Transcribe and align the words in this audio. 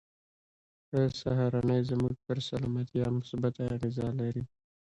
ښه 0.87 1.01
سهارنۍ 1.21 1.81
زموږ 1.91 2.15
پر 2.25 2.37
سلامتيا 2.49 3.05
مثبته 3.17 3.61
اغېزه 3.75 4.07
لري. 4.19 4.43